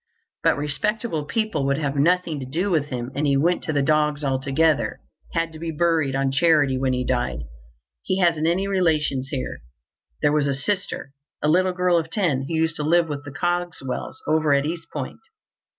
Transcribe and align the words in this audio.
But 0.41 0.57
respectable 0.57 1.25
people 1.25 1.63
would 1.67 1.77
have 1.77 1.95
nothing 1.95 2.39
to 2.39 2.45
do 2.47 2.71
with 2.71 2.85
him, 2.85 3.11
and 3.13 3.27
he 3.27 3.37
went 3.37 3.63
to 3.65 3.71
the 3.71 3.83
dogs 3.83 4.23
altogether—had 4.23 5.51
to 5.51 5.59
be 5.59 5.69
buried 5.69 6.15
on 6.15 6.31
charity 6.31 6.75
when 6.75 6.91
he 6.93 7.05
died. 7.05 7.43
He 8.01 8.17
hasn't 8.17 8.47
any 8.47 8.67
relations 8.67 9.27
here. 9.27 9.59
There 10.23 10.31
was 10.33 10.47
a 10.47 10.55
sister, 10.55 11.11
a 11.43 11.47
little 11.49 11.73
girl 11.73 11.97
of 11.99 12.09
ten, 12.09 12.45
who 12.47 12.55
used 12.55 12.77
to 12.77 12.83
live 12.83 13.09
with 13.09 13.23
the 13.25 13.31
Cogswells 13.31 14.15
over 14.27 14.53
at 14.55 14.65
East 14.65 14.87
Point. 14.91 15.19